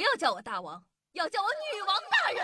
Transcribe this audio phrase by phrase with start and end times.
[0.00, 2.42] 不要叫我大王，要叫我女王大人。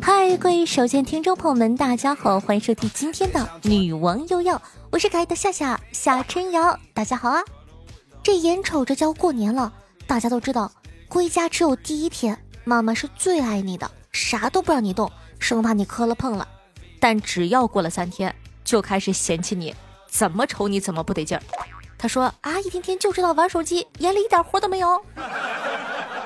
[0.00, 4.56] 嗨，各位手机听众朋友们，大家好，欢迎收听今天的《女王又要》，
[4.92, 7.42] 我是可爱的夏夏夏春瑶，大家好啊！
[8.22, 9.72] 这眼瞅着就要过年了，
[10.06, 10.70] 大家都知道，
[11.08, 15.10] 归家只有第一天，妈妈是最爱你的，啥都不让你动，
[15.40, 16.46] 生怕你磕了碰了。
[17.00, 18.32] 但只要过了三天，
[18.64, 19.74] 就开始嫌弃你，
[20.06, 21.42] 怎么瞅你怎么不得劲儿。
[21.98, 25.02] 他说啊，一天天就知道玩手机，眼里一点活都没有。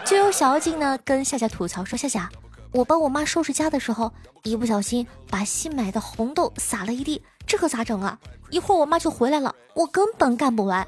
[0.05, 2.29] 就有小妖精呢跟夏夏吐槽说：夏夏，
[2.73, 8.19] 我帮我妈收拾家的时候，一不小心把新买的红豆撒了一地，这可咋整啊？
[8.51, 10.87] 一会儿我妈就回来了，我根本干不完。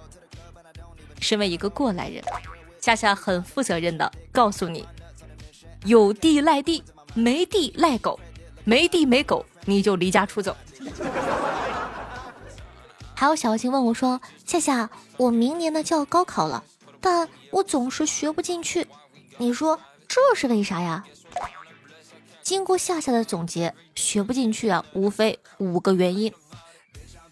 [1.21, 2.23] 身为一个过来人，
[2.81, 4.85] 夏夏很负责任的告诉你：
[5.85, 6.83] 有地赖地，
[7.15, 8.19] 没地赖狗，
[8.65, 10.57] 没地没狗，你就离家出走。
[13.23, 16.65] 还有小新问我说：“夏夏，我明年呢就要高考了，
[17.01, 18.85] 但我总是学不进去，
[19.39, 19.79] 你说
[20.09, 21.05] 这是为啥呀？”
[22.43, 26.35] 经过夏夏的总结，学不进去啊，无非五个原因：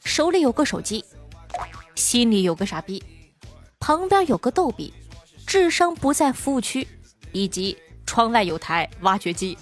[0.04, 1.04] 手里有个手机，
[1.96, 3.02] 心里有个傻逼，
[3.80, 4.94] 旁边有个逗比，
[5.44, 6.86] 智商不在服务区，
[7.32, 9.58] 以及窗外有台挖掘机。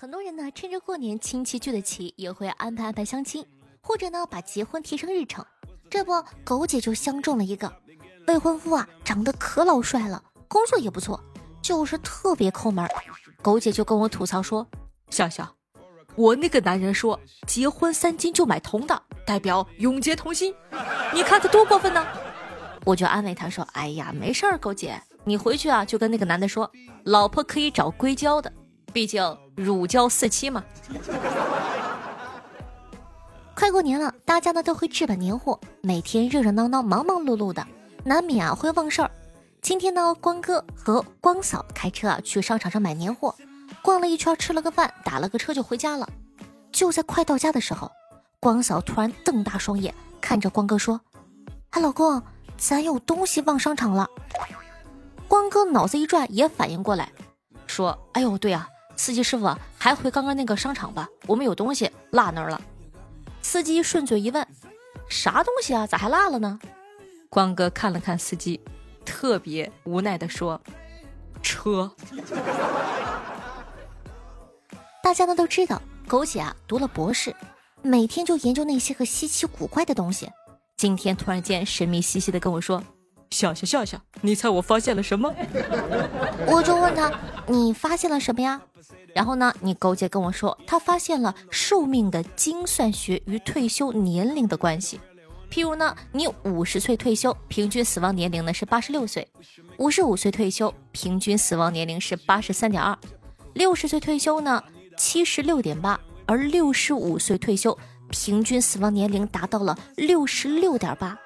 [0.00, 3.44] 很多人呢，趁着过年亲戚聚得齐，也会安排安排相亲，
[3.82, 5.44] 或者呢把结婚提上日程。
[5.90, 7.70] 这不，狗姐就相中了一个
[8.26, 11.22] 未婚夫啊，长得可老帅了，工作也不错，
[11.60, 12.88] 就是特别抠门。
[13.42, 14.66] 狗姐就跟我吐槽说
[15.12, 15.54] ：“笑笑，
[16.16, 20.54] 我那个男人说结婚三金就买铜的，代表永结同心，
[21.12, 22.06] 你看他多过分呢。”
[22.86, 26.72] 我就安慰他说：“哎呀，没事儿，狗姐，你回去啊就跟那个男的说，
[27.04, 28.50] 老婆可以找硅胶的。”
[28.92, 30.64] 毕竟乳胶四期嘛，
[33.54, 37.66] 快过年了，大家呢都会置办年货，每天热热闹闹、忙忙碌碌的，
[38.04, 39.10] 难免啊会忘事儿。
[39.62, 43.34] 今天呢，光哥和光嫂开车啊去商场上买年货，
[43.82, 46.08] 逛了一圈，吃了个饭，打了个车就回家了。
[46.72, 47.90] 就在快到家的时候，
[48.40, 51.00] 光嫂突然瞪大双眼看着光哥说
[51.70, 52.22] ：“哎，老公，
[52.56, 54.08] 咱有东西忘商场了。”
[55.28, 57.12] 光哥脑子一转，也反应过来，
[57.66, 58.66] 说：“哎呦，对啊。”
[59.00, 62.60] 司机师傅啊，还回刚刚那个商场吧，我们有东西落那儿了。
[63.40, 64.46] 司机顺嘴一问
[65.08, 65.86] ：“啥东西啊？
[65.86, 66.60] 咋还落了呢？”
[67.30, 68.60] 光哥看了看司机，
[69.02, 70.60] 特别无奈的说
[71.40, 71.90] ：“车。
[75.02, 77.34] ”大家呢都知道，狗姐啊读了博士，
[77.80, 80.28] 每天就研究那些个稀奇古怪的东西。
[80.76, 82.84] 今天突然间神秘兮兮的跟我说。
[83.30, 85.32] 笑笑笑笑，你猜我发现了什么？
[86.46, 87.12] 我就问他，
[87.46, 88.60] 你发现了什么呀？
[89.14, 95.00] 然后呢，你狗姐跟我说，她发现了寿命的精算学与退休年龄的关系。
[95.50, 99.24] 譬如呢，你五十岁退休，平均死亡年龄呢是八十六岁；
[99.78, 102.96] 五十五岁退休，平均死亡年龄是八十三点二；
[103.54, 104.62] 六十岁退休呢，
[104.96, 107.76] 七十六点八；而六十五岁退休，
[108.10, 111.16] 平均死亡年龄达到了六十六点八。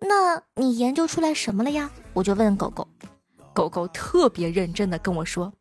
[0.00, 1.90] 那你研究出来什么了呀？
[2.12, 2.86] 我就问狗狗，
[3.52, 5.52] 狗狗特别认真的跟我说，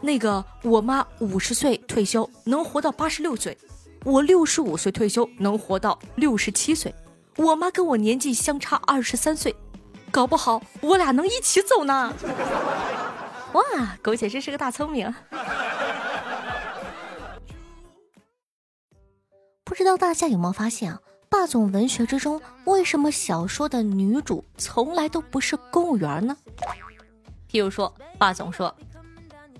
[0.00, 3.56] 那个我妈五十岁退休能活到八十六岁，
[4.04, 6.94] 我六十五岁退休能活到六十七岁，
[7.36, 9.54] 我妈跟我年纪相差二十三岁，
[10.10, 12.14] 搞不好我俩能一起走呢。
[13.52, 13.62] 哇，
[14.00, 15.14] 狗姐真是个大聪明。
[19.62, 21.00] 不知道大家有没有发现啊？
[21.32, 26.36] 霸总文学之中，为什么小说的女主从来都不是公务员呢？
[27.50, 28.76] 譬如说，霸总说：“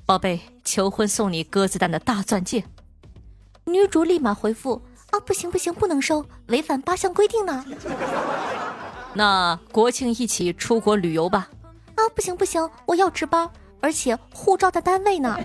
[0.05, 2.63] 宝贝，求婚送你鸽子蛋的大钻戒。”
[3.65, 4.83] 女主立马回复
[5.13, 7.65] ：“啊，不行不行，不能收，违反八项规定呢。
[9.17, 11.49] ”那国庆一起出国旅游吧？
[11.95, 13.51] 啊，不行不行，我要值班，
[13.81, 15.39] 而且护照在单位呢。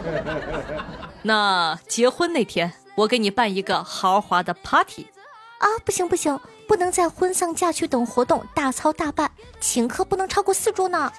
[1.24, 5.06] 那结婚那天，我给你办一个豪华的 party。
[5.60, 9.30] 啊，不行不行，不能在婚丧嫁娶等活动大操大办，
[9.60, 11.12] 请客不能超过四桌呢。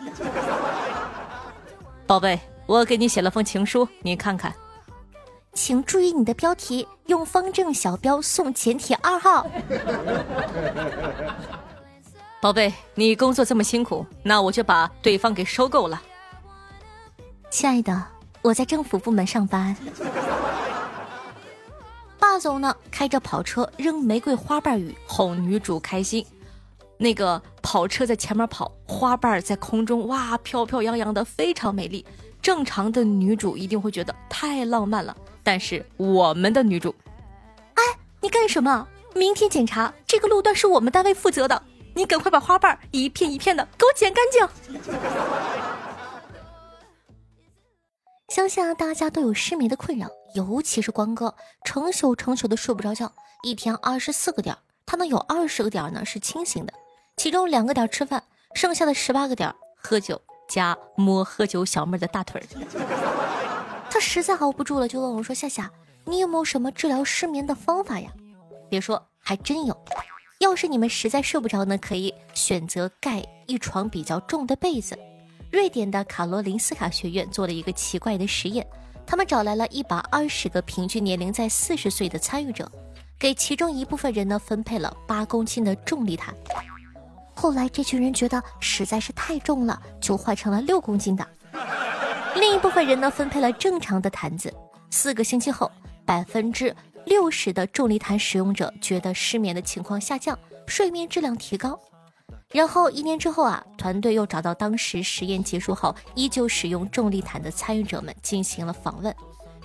[2.08, 4.52] 宝贝，我给你写了封情书，你看看，
[5.54, 9.46] 请注意你的标题，用方正小标送简体二号。
[12.42, 16.02] 宝贝，你工作这么辛苦，那我就把对方给收购了。
[17.52, 18.04] 亲爱的，
[18.42, 19.78] 我在政府部门上班。
[22.42, 26.26] 霸总呢，开着跑车扔玫瑰花瓣雨哄女主开心。
[26.98, 32.04] 那个跑车在前面跑，花瓣在空中哇飘飘扬扬的，非常美丽。
[32.42, 36.96] 正常的女主一定会觉得太浪漫了，但是我们的女主，
[37.76, 37.84] 哎，
[38.22, 38.88] 你干什么？
[39.14, 41.62] 明天检查这个路段是我们单位负责的，
[41.94, 44.82] 你赶快把花瓣一片一片的给我剪干净。
[48.30, 51.34] 相信啊，大家都有失眠的困扰，尤其是光哥，
[51.64, 53.12] 成宿成宿的睡不着觉，
[53.44, 56.74] 一天二十四个点，他能有二十个点呢是清醒的，
[57.18, 58.24] 其中两个点吃饭，
[58.54, 62.42] 剩下的十八个点喝酒加摸喝酒小妹的大腿
[63.90, 65.70] 他实在熬不住了，就问我说：“夏夏，
[66.06, 68.10] 你有没有什么治疗失眠的方法呀？”
[68.70, 69.78] 别说，还真有。
[70.40, 74.98] 要是你们实在睡不着呢，可以选择盖一床比较重的被子。
[75.52, 78.66] 瑞典的卡罗林斯卡学院做了一个奇怪的实验，
[79.06, 82.72] 他们找来了一百二十个平均年龄在四十岁的参与者，
[83.20, 86.34] 给其中一部分人呢分配了八公斤的重力毯。
[87.34, 91.28] 后来这群人觉得实在是太重了，就换成了六公斤的。
[92.36, 94.54] 另一部分人呢分配了正常的毯子。
[94.90, 95.70] 四个星期后，
[96.06, 96.74] 百分之
[97.06, 100.38] 六十的重力毯使用者觉得失眠的情况下降，
[100.68, 101.80] 睡眠质量提高。
[102.54, 109.16] 然后一年之后啊，团队又找到当时实验结束后依旧使用重力毯的参与者们进行了访问。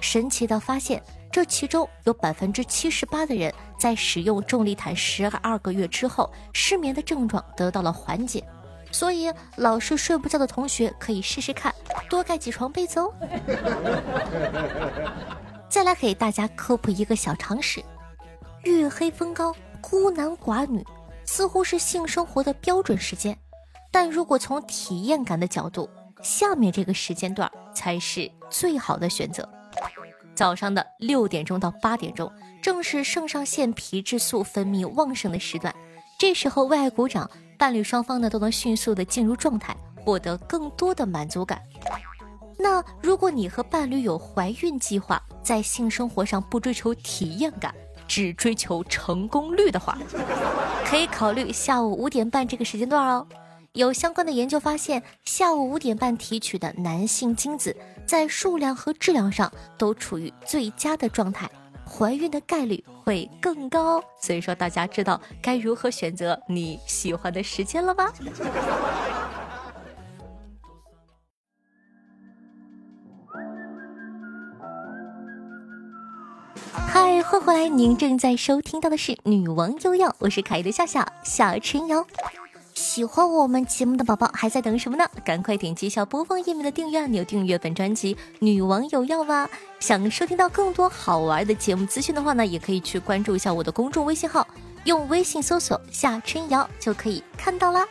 [0.01, 1.03] 神奇的发现，
[1.33, 8.45] 这其中有百分之七十八的人在使用重力毯十二个月之后，失眠的症状得到了缓解。
[8.93, 11.75] 所以老是睡不着的同学可以试试看，
[12.09, 13.13] 多盖几床被子哦。
[15.69, 17.83] 再来给大家科普一个小常识：
[18.63, 20.87] 月黑风高，孤男寡女。
[21.27, 23.37] 似乎是性生活的标准时间，
[23.91, 25.89] 但如果从体验感的角度，
[26.23, 29.49] 下面这个时间段才是最好的选择。
[30.35, 32.31] 早上的六点钟到八点钟，
[32.63, 35.75] 正是肾上腺皮质素分泌旺盛的时段，
[36.19, 41.63] 这时候为爱鼓掌，伴侣双方呢都能迅速的进入状态，获得更多的满足感。
[42.59, 47.75] 那如果你和伴侣有怀孕计划，在性生活上不追求体验感。
[48.07, 49.97] 只追求成功率的话，
[50.85, 53.27] 可以考虑下午五点半这个时间段哦。
[53.73, 57.77] 有相关的研究发现，下午五点半提取的男性精子
[58.07, 61.51] 在数量和质量上都处于最佳的状态，
[61.87, 64.03] 怀孕的概率会更高。
[64.19, 68.11] 所以说，大家知道该如何选择你喜欢的时间了吧？
[77.47, 77.69] 嗨，欢迎回来！
[77.69, 82.05] 您正在收听到的是《女王又要》，我是可爱的笑笑小春瑶。
[82.75, 85.09] 喜欢我们节目的宝宝还在等什么呢？
[85.25, 89.49] 赶快点击一下播放页面的订阅按钮，订阅本专辑《女王有药》吧。
[89.79, 94.45] 想收听到更多好玩的节目资讯的话呢，也可以去关注一下我的公众微信号，
[94.83, 97.87] 用微信搜索“夏春瑶”就可以看到啦。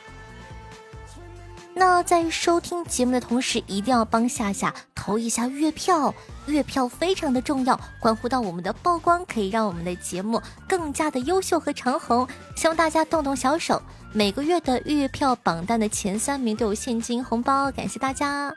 [1.78, 6.16] 那在收听节目的同时，一定要帮夏夏投一下月票，
[6.48, 12.26] 月票非常的重要，关乎到我们的曝光，可以让我们的节目更加的优秀和长红。
[12.56, 13.82] 希望大家动动小手，
[14.14, 18.56] 每个月的月票榜单的前三名都有现金红包，感谢大家。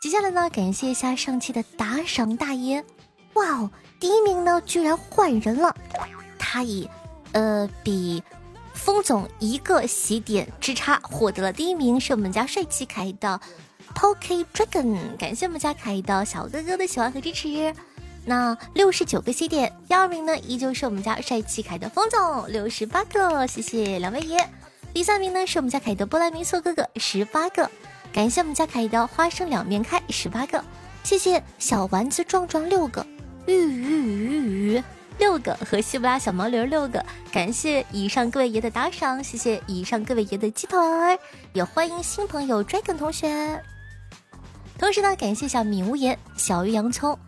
[0.00, 2.84] 接下来呢，感谢一下上期的打赏大爷，
[3.34, 3.70] 哇哦，
[4.00, 5.72] 第一名呢居然换人了，
[6.40, 6.90] 他以，
[7.30, 8.20] 呃，比。
[8.78, 13.40] 风总一个喜点之差获得了第一名，是我们家帅气可爱的
[13.92, 17.74] Poke Dragon，感谢我们家可爱的小哥哥的喜欢和支持。
[18.24, 24.48] 那六十九个喜点，第二名呢依旧是我们家帅气可爱的风总，六十八个，谢谢两位爷。
[24.94, 27.68] 第三名呢是我们家凯的波兰民宿哥哥，十八个，
[28.12, 30.62] 感谢我们家凯的花生两面开，十八个，
[31.02, 33.04] 谢谢小丸子壮壮六个，
[33.46, 34.82] 鱼鱼鱼鱼。
[35.18, 41.18] 六个和西布拉小毛驴六个，感谢以上各位爷的打赏，谢谢以上各位爷的鸡腿儿，
[41.52, 43.60] 也欢迎新朋友 Dragon 同学。
[44.78, 47.18] 同时呢，感谢小米无言、小鱼洋葱、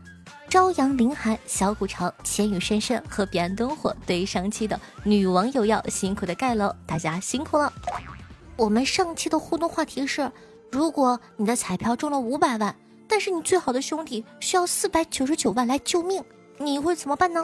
[0.49, 7.73] 朝阳凌寒、小古城、千羽深深和彼岸灯火对上期的女王有药辛苦的盖楼，大家辛苦了。
[8.57, 10.31] 我们上期的互动话题是：
[10.71, 12.77] 如果你的彩票中了五百万，
[13.09, 16.23] 但是你最好的兄弟需要四百九十九万来救命。
[16.63, 17.43] 你会怎么办呢？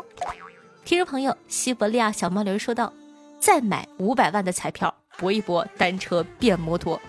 [0.84, 2.92] 听众朋友，西伯利亚小毛驴说道
[3.40, 7.00] ：“再买五百万的彩票，搏一搏单车变摩托。”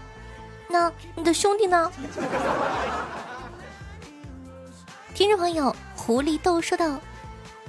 [0.72, 1.92] 那你的兄弟呢？
[5.14, 6.98] 听众朋友，狐狸豆说道：“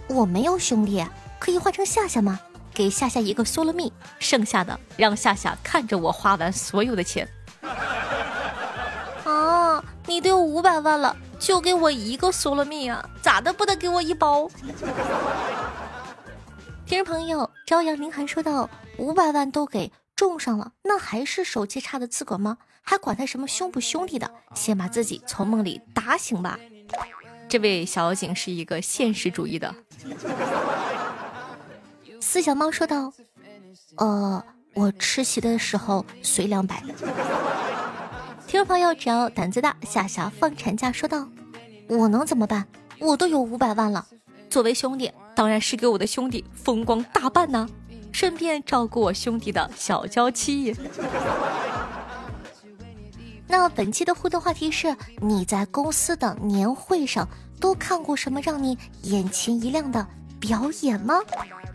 [0.07, 1.05] 我没有兄弟，
[1.41, 2.39] 可以换成夏夏吗？
[2.73, 7.29] 给夏夏一个嗦了蜜，剩下的让夏夏看着我花完所有的钱。
[9.27, 11.17] ”啊，你都有五百万了。
[11.39, 14.51] 就给我一个嗦了蜜啊，咋的不得给我一包？
[16.85, 18.69] 听众朋友，朝阳凌寒说道
[18.99, 22.59] ：“五百万都给种上了，那还是手气差的资格吗？
[22.83, 24.31] 还管他什么兄不兄弟的？
[24.55, 26.59] 先把自己从梦里打醒吧。”
[27.49, 29.75] 这位小景是一个现实主义的。
[32.21, 33.13] 四小猫说道
[33.97, 34.43] ：“呃，
[34.75, 36.83] 我吃席的时候随两百。”
[38.49, 41.29] 听众朋友，只要胆子大，夏夏放产假说道
[41.87, 42.67] ：“我能怎么办？
[42.99, 44.07] 我都有五百万了。
[44.49, 47.69] 作为兄弟，当然是给我的兄弟风光大办呢，
[48.11, 50.75] 顺便照顾我兄弟的小娇妻。
[53.47, 57.29] ”那本期的互动话题是：你在公司的年会上
[57.61, 60.07] 都看过什么让你眼前一亮的
[60.41, 61.21] 表演吗？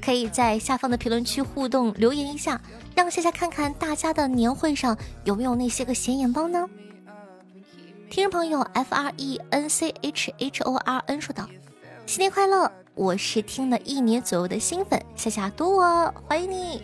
[0.02, 2.60] 可以在下方的评论区互动留言一下，
[2.96, 6.68] 让夏夏看看大家的年会上有没有那些个显眼包呢？
[8.10, 11.48] 听众朋友 F R E N C H H O R N 说道
[12.06, 12.72] ：“新年快乐！
[12.96, 16.84] 我是听了一年左右的新粉，夏夏多我，欢迎你。”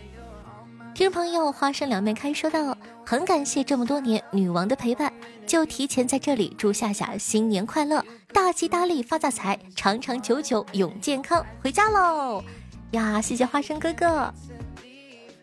[0.95, 5.13] 听众朋友，花生两面开说道：“很感谢这么多年女王的陪伴，
[5.45, 11.43] 就提前在这里祝夏夏新年快乐，大吉大利，发大财，长长久久，永健康。
[11.61, 12.43] 回家喽！
[12.91, 14.31] 呀，谢谢花生哥哥。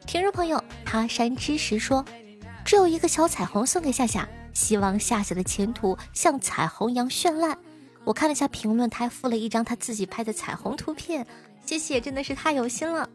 [0.07, 2.05] 听众朋友，他山之石说
[2.65, 7.59] ：“只有一个小彩虹送给夏夏，希望夏夏的前途像彩虹一样绚烂。”
[8.05, 11.27] 我看了一下评论，他还附了一张他自己拍的彩虹图片，
[11.65, 13.09] 谢谢，真的是太有心了。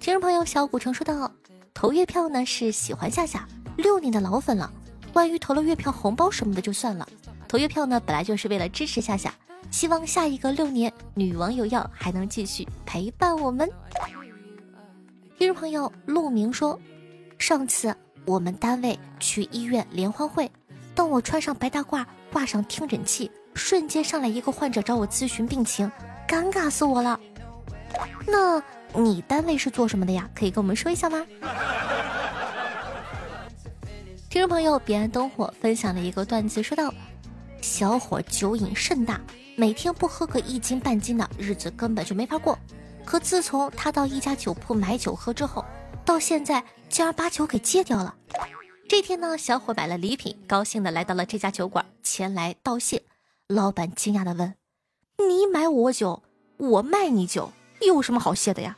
[0.00, 1.30] 听众朋友小古城说道
[1.72, 4.72] ：“投月票呢是喜欢夏夏六年的老粉了，
[5.16, 7.08] 关于投了月票红包什么的就算了。
[7.48, 9.32] 投月票呢本来就是为了支持夏夏，
[9.70, 13.66] 希望下一个六年女王有药还能继续陪伴我们。”
[15.38, 16.78] 听众朋友陆明说
[17.40, 17.96] ：“上次
[18.26, 20.50] 我们单位去医院联欢会，
[20.94, 25.90] 当我穿上白大褂，挂上听诊器，瞬间上来一个患者找我咨询病情，
[26.28, 27.18] 尴尬死我了。
[28.26, 28.62] 那。”
[28.94, 30.26] 你单位是做什么的呀？
[30.34, 31.22] 可以跟我们说一下吗？
[34.36, 36.92] 听众朋友彼岸灯火分享了一个段子，说道：
[37.62, 39.18] 小伙酒瘾甚大，
[39.56, 42.58] 每天不喝个一斤半斤的日子根本就没法过。
[43.02, 45.64] 可自从他到一家酒铺买酒喝之后，
[46.04, 48.14] 到现在竟然把酒给戒掉了。
[48.86, 53.04] 这天呢，小伙买了礼品，高兴的来到了这家酒馆，前来道谢。
[53.48, 54.54] 老板惊讶的问
[55.16, 56.22] ：“你买我酒，
[56.58, 58.76] 我卖你酒，有什么好谢的呀？”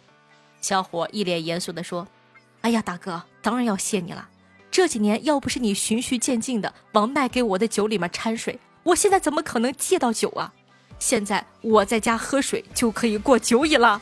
[0.62, 2.06] 小伙一脸严肃的说
[2.62, 4.28] ：“哎呀，大哥，当然要谢你了。
[4.78, 10.54] 这几年要不是你循序渐进的往卖给我的酒里面掺水，我现在怎么可能戒到酒啊？
[11.00, 14.00] 现在我在家喝水就可以过酒瘾了，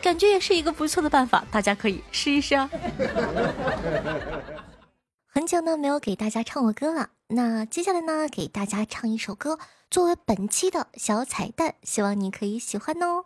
[0.00, 2.70] 感觉也是一个不错的办法，大家可以试一试啊。
[5.26, 9.58] 很久呢没有给大家唱过歌了，那接下来呢给大家唱一首歌
[9.90, 13.24] 作为本期的小彩蛋，希望你可以喜欢哦。”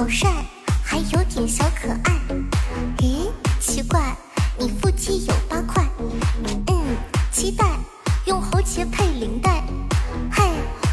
[0.00, 0.30] 好帅，
[0.82, 2.18] 还有点小可爱。
[3.00, 3.28] 咦，
[3.60, 4.16] 奇怪，
[4.58, 5.86] 你腹肌有八块。
[6.68, 6.96] 嗯，
[7.30, 7.66] 期待
[8.24, 9.62] 用喉结配领带。
[10.32, 10.42] 嘿，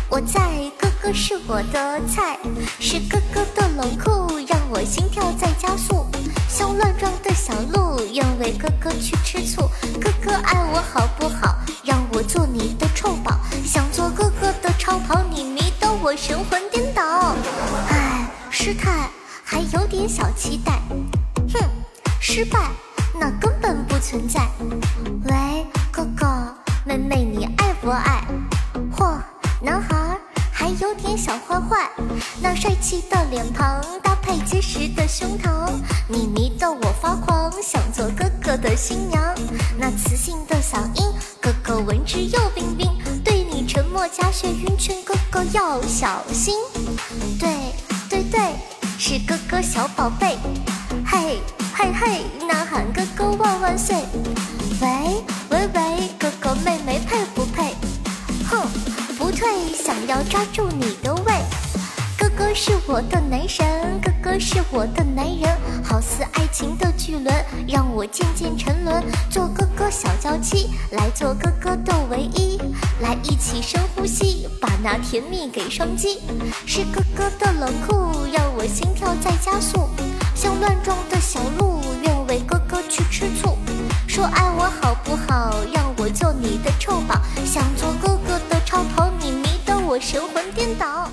[0.09, 2.37] 我在，哥哥是我的菜，
[2.81, 6.05] 是哥哥的冷酷让我心跳在加速。
[6.49, 9.69] 像乱撞的小鹿，愿为哥哥去吃醋。
[10.01, 10.56] 哥哥爱
[37.61, 39.35] 想做哥哥的新娘。
[39.77, 41.05] 那磁性的嗓音，
[41.41, 42.89] 哥哥闻之又冰冰。
[43.23, 46.55] 对你沉默加血晕圈，哥哥要小心。
[47.39, 47.49] 对。
[48.09, 48.39] 对对，
[48.97, 50.37] 是哥哥小宝贝，
[51.05, 51.41] 嘿
[51.75, 53.97] 嘿嘿，呐喊哥哥万万岁！
[54.81, 57.75] 喂喂喂，哥哥妹妹配不配？
[58.49, 58.65] 哼，
[59.17, 61.33] 不退，想要抓住你的胃。
[62.17, 65.57] 哥哥是我的男神，哥哥是我的男人，
[65.87, 67.33] 好似爱情的巨轮，
[67.65, 69.01] 让我渐渐沉沦。
[69.29, 72.59] 做哥哥小娇妻，来做哥哥的唯一，
[72.99, 76.19] 来一起深呼吸，把那甜蜜给双击。
[76.65, 79.87] 是哥哥的冷酷，让我心跳在加速，
[80.35, 83.57] 像乱撞的小鹿，愿为哥哥去吃醋。
[84.07, 85.55] 说爱我好不好？
[85.73, 87.15] 让我做你的臭宝，
[87.45, 91.09] 想做哥哥的超跑，你迷得我神魂颠倒。